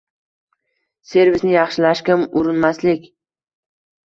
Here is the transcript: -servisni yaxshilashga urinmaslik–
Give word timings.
-servisni 1.11 1.53
yaxshilashga 1.57 2.17
urinmaslik– 2.41 3.07